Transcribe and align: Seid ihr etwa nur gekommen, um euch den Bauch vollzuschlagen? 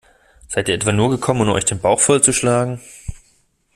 Seid 0.47 0.67
ihr 0.67 0.73
etwa 0.73 0.91
nur 0.93 1.11
gekommen, 1.11 1.41
um 1.41 1.49
euch 1.49 1.65
den 1.65 1.77
Bauch 1.79 1.99
vollzuschlagen? 1.99 2.81